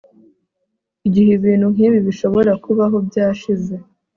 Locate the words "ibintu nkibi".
1.37-1.97